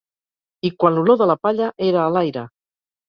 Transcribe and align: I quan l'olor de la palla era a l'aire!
I 0.69 0.71
quan 0.83 0.97
l'olor 0.97 1.19
de 1.21 1.27
la 1.33 1.37
palla 1.43 1.67
era 1.91 2.01
a 2.07 2.11
l'aire! 2.17 2.47